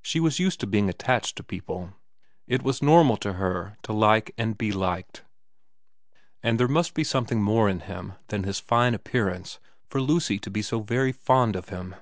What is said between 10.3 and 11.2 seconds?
to be so very